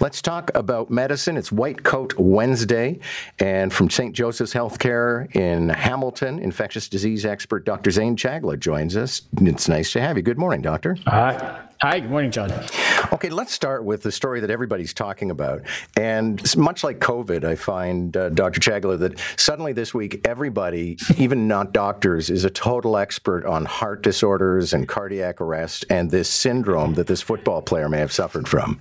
[0.00, 1.36] Let's talk about medicine.
[1.36, 3.00] It's White Coat Wednesday.
[3.38, 4.14] And from St.
[4.14, 7.90] Joseph's Healthcare in Hamilton, infectious disease expert Dr.
[7.90, 9.20] Zain Chagla joins us.
[9.42, 10.22] It's nice to have you.
[10.22, 10.96] Good morning, Doctor.
[11.06, 11.66] Hi.
[11.82, 12.50] Hi, good morning, John.
[13.12, 15.62] Okay, let's start with the story that everybody's talking about.
[15.98, 18.58] And much like COVID, I find, uh, Dr.
[18.60, 24.02] Chagla, that suddenly this week, everybody, even not doctors, is a total expert on heart
[24.02, 28.80] disorders and cardiac arrest and this syndrome that this football player may have suffered from.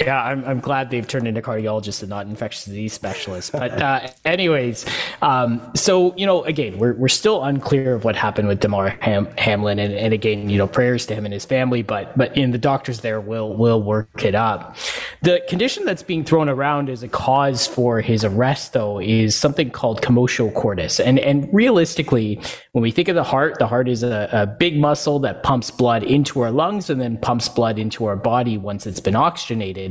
[0.00, 3.50] Yeah, I'm, I'm glad they've turned into cardiologists and not infectious disease specialists.
[3.50, 4.84] But, uh, anyways,
[5.22, 9.28] um, so, you know, again, we're, we're still unclear of what happened with Damar Ham-
[9.38, 9.78] Hamlin.
[9.78, 12.58] And, and again, you know, prayers to him and his family, but, but in the
[12.58, 14.76] doctors there will, will work it up.
[15.22, 19.70] The condition that's being thrown around as a cause for his arrest, though, is something
[19.70, 21.00] called commotio cordis.
[21.00, 22.40] And, and realistically,
[22.72, 25.70] when we think of the heart, the heart is a, a big muscle that pumps
[25.70, 29.85] blood into our lungs and then pumps blood into our body once it's been oxygenated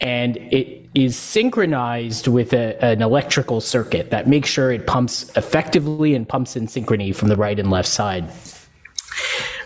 [0.00, 6.14] and it is synchronized with a, an electrical circuit that makes sure it pumps effectively
[6.14, 8.30] and pumps in synchrony from the right and left side.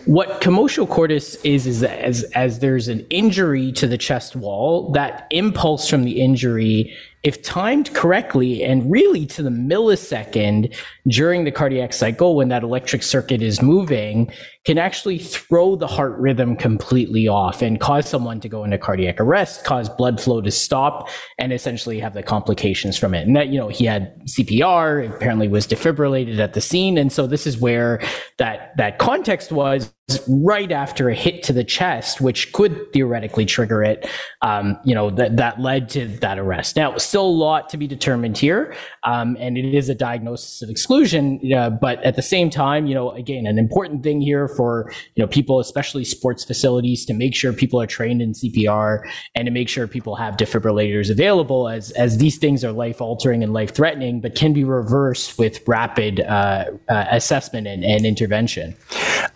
[0.04, 5.28] What commotio cordis is is as as there's an injury to the chest wall, that
[5.30, 6.92] impulse from the injury
[7.22, 10.74] if timed correctly and really to the millisecond
[11.06, 14.30] during the cardiac cycle when that electric circuit is moving
[14.64, 19.20] can actually throw the heart rhythm completely off and cause someone to go into cardiac
[19.20, 23.26] arrest, cause blood flow to stop and essentially have the complications from it.
[23.26, 26.96] And that, you know, he had CPR, apparently was defibrillated at the scene.
[26.96, 28.00] And so this is where
[28.38, 29.92] that, that context was
[30.28, 34.08] right after a hit to the chest, which could theoretically trigger it.
[34.42, 36.76] Um, you know, that, that led to that arrest.
[36.76, 38.74] Now, still a lot to be determined here.
[39.04, 41.40] Um, and it is a diagnosis of exclusion.
[41.52, 45.22] Uh, but at the same time, you know, again, an important thing here for, you
[45.22, 49.52] know, people, especially sports facilities to make sure people are trained in CPR and to
[49.52, 53.74] make sure people have defibrillators available as, as these things are life altering and life
[53.74, 58.76] threatening, but can be reversed with rapid uh, uh, assessment and, and intervention.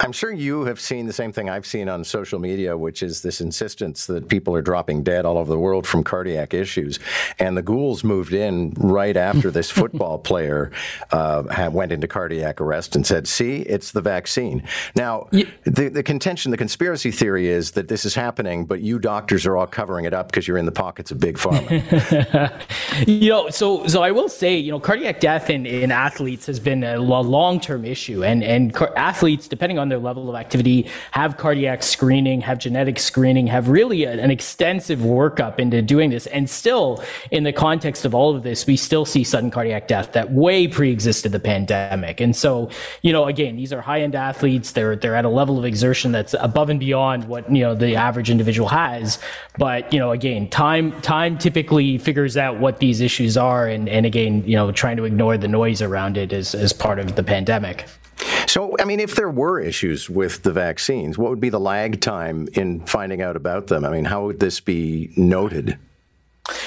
[0.00, 3.22] I'm sure you have seen the same thing I've seen on social media, which is
[3.22, 6.99] this insistence that people are dropping dead all over the world from cardiac issues.
[7.39, 10.71] And the ghouls moved in right after this football player
[11.12, 14.62] uh, went into cardiac arrest and said, see, it's the vaccine.
[14.95, 15.45] Now, yeah.
[15.65, 19.56] the, the contention, the conspiracy theory is that this is happening, but you doctors are
[19.56, 22.50] all covering it up because you're in the pockets of big pharma.
[23.06, 26.61] you know, so so I will say, you know, cardiac death in, in athletes has
[26.61, 30.46] been a long term issue, and and car- athletes, depending on their level of activity,
[31.12, 36.27] have cardiac screening, have genetic screening, have really a, an extensive workup into doing this,
[36.29, 40.12] and still, in the context of all of this, we still see sudden cardiac death
[40.12, 42.71] that way pre-existed the pandemic, and so,
[43.03, 44.73] you know, again, these are high end athletes.
[44.73, 47.97] They're they're at a level of exertion that's above and beyond what you know the
[47.97, 49.19] average individual has.
[49.59, 54.07] But you know, again, time time typically figures out what these issues are, and and
[54.07, 57.23] again, you know, trying to ignore the noise around it is as part of the
[57.23, 57.87] pandemic.
[58.47, 62.00] So, I mean, if there were issues with the vaccines, what would be the lag
[62.00, 63.84] time in finding out about them?
[63.84, 65.78] I mean, how would this be noted?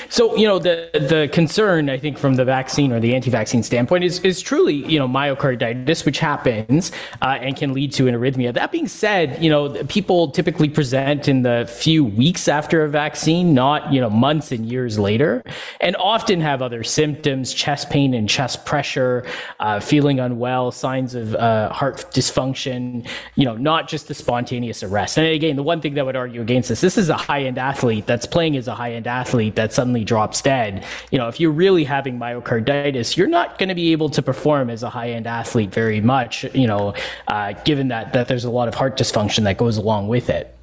[0.09, 4.03] So you know the the concern I think from the vaccine or the anti-vaccine standpoint
[4.03, 8.53] is is truly you know myocarditis, which happens uh, and can lead to an arrhythmia.
[8.53, 13.53] That being said, you know people typically present in the few weeks after a vaccine,
[13.53, 15.43] not you know months and years later,
[15.79, 19.25] and often have other symptoms: chest pain and chest pressure,
[19.59, 23.07] uh, feeling unwell, signs of uh, heart dysfunction.
[23.35, 25.19] You know, not just the spontaneous arrest.
[25.19, 28.07] And again, the one thing that would argue against this: this is a high-end athlete
[28.07, 30.85] that's playing as a high-end athlete that suddenly drops dead.
[31.11, 34.69] You know, if you're really having myocarditis, you're not going to be able to perform
[34.69, 36.93] as a high end athlete very much, you know,
[37.27, 40.55] uh, given that, that there's a lot of heart dysfunction that goes along with it.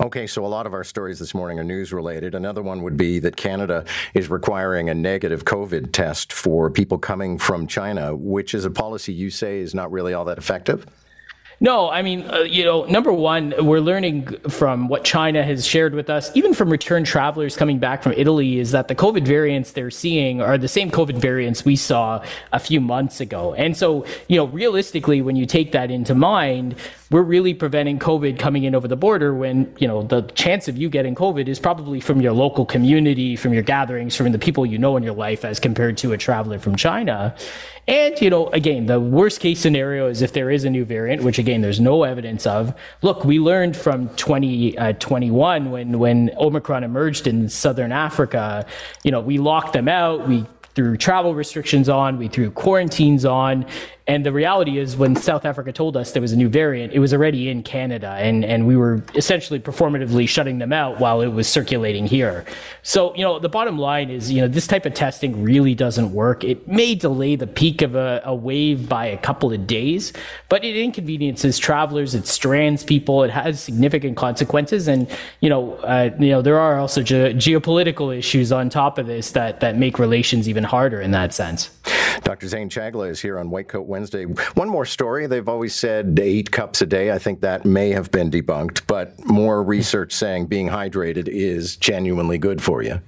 [0.00, 2.34] Okay, so a lot of our stories this morning are news related.
[2.34, 7.38] Another one would be that Canada is requiring a negative COVID test for people coming
[7.38, 10.86] from China, which is a policy you say is not really all that effective.
[11.58, 15.94] No, I mean, uh, you know, number one, we're learning from what China has shared
[15.94, 19.72] with us, even from returned travelers coming back from Italy, is that the COVID variants
[19.72, 22.22] they're seeing are the same COVID variants we saw
[22.52, 23.54] a few months ago.
[23.54, 26.74] And so, you know, realistically, when you take that into mind,
[27.10, 30.76] we're really preventing COVID coming in over the border when, you know, the chance of
[30.76, 34.66] you getting COVID is probably from your local community, from your gatherings, from the people
[34.66, 37.34] you know in your life as compared to a traveler from China.
[37.88, 41.22] And, you know, again, the worst case scenario is if there is a new variant,
[41.22, 42.74] which again, there's no evidence of.
[43.02, 48.66] Look, we learned from 2021 uh, when, when Omicron emerged in southern Africa,
[49.02, 50.28] you know, we locked them out.
[50.28, 50.44] We
[50.74, 53.64] threw travel restrictions on, we threw quarantines on,
[54.08, 57.00] And the reality is, when South Africa told us there was a new variant, it
[57.00, 61.28] was already in Canada, and, and we were essentially performatively shutting them out while it
[61.28, 62.44] was circulating here.
[62.82, 66.12] So, you know, the bottom line is, you know, this type of testing really doesn't
[66.12, 66.44] work.
[66.44, 70.12] It may delay the peak of a, a wave by a couple of days,
[70.48, 75.10] but it inconveniences travelers, it strands people, it has significant consequences, and
[75.40, 79.32] you know, uh, you know, there are also ge- geopolitical issues on top of this
[79.32, 81.70] that that make relations even harder in that sense.
[82.26, 82.48] Dr.
[82.48, 84.24] Zain Chagla is here on White Coat Wednesday.
[84.24, 85.28] One more story.
[85.28, 87.12] They've always said eight cups a day.
[87.12, 92.38] I think that may have been debunked, but more research saying being hydrated is genuinely
[92.38, 93.00] good for you.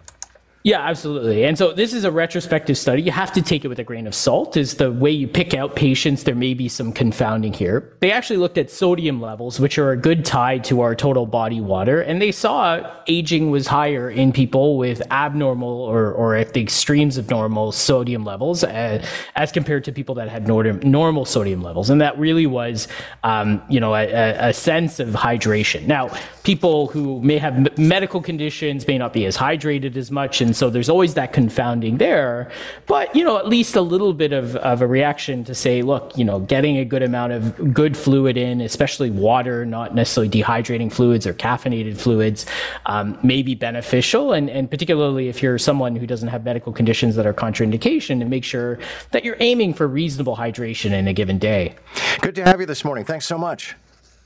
[0.68, 1.46] Yeah, absolutely.
[1.46, 3.00] And so this is a retrospective study.
[3.00, 4.54] You have to take it with a grain of salt.
[4.54, 6.24] Is the way you pick out patients.
[6.24, 7.96] There may be some confounding here.
[8.00, 11.62] They actually looked at sodium levels, which are a good tie to our total body
[11.62, 16.60] water, and they saw aging was higher in people with abnormal or, or at the
[16.60, 19.06] extremes of normal sodium levels as, uh,
[19.36, 21.88] as compared to people that had normal sodium levels.
[21.88, 22.88] And that really was,
[23.24, 25.86] um, you know, a, a sense of hydration.
[25.86, 26.10] Now,
[26.42, 30.69] people who may have medical conditions may not be as hydrated as much and so
[30.70, 32.50] there's always that confounding there.
[32.87, 36.19] But, you know, at least a little bit of, of a reaction to say, look,
[36.19, 40.93] you know, getting a good amount of good fluid in, especially water, not necessarily dehydrating
[40.93, 42.44] fluids or caffeinated fluids,
[42.87, 44.32] um, may be beneficial.
[44.32, 48.25] And, and particularly if you're someone who doesn't have medical conditions that are contraindication, to
[48.25, 48.78] make sure
[49.12, 51.76] that you're aiming for reasonable hydration in a given day.
[52.20, 53.04] Good to have you this morning.
[53.04, 53.76] Thanks so much.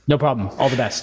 [0.07, 0.49] No problem.
[0.59, 1.01] All the best.